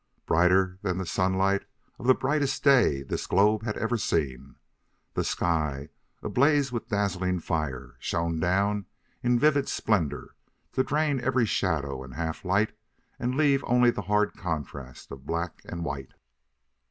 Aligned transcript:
Brighter 0.25 0.79
than 0.81 0.97
the 0.97 1.05
sunlight 1.05 1.63
of 1.99 2.07
the 2.07 2.15
brightest 2.15 2.63
day 2.63 3.03
this 3.03 3.27
globe 3.27 3.61
had 3.61 3.77
ever 3.77 3.97
seen, 3.97 4.55
the 5.13 5.23
sky, 5.23 5.89
ablaze 6.23 6.71
with 6.71 6.87
dazzling 6.89 7.39
fire, 7.39 7.97
shone 7.99 8.39
down 8.39 8.87
in 9.21 9.37
vivid 9.37 9.69
splendor 9.69 10.33
to 10.71 10.83
drain 10.83 11.19
every 11.21 11.45
shadow 11.45 12.03
and 12.03 12.15
half 12.15 12.43
light 12.43 12.75
and 13.19 13.35
leave 13.37 13.63
only 13.67 13.91
the 13.91 14.01
hard 14.09 14.33
contrast 14.33 15.11
of 15.11 15.27
black 15.27 15.61
and 15.65 15.85
white. 15.85 16.13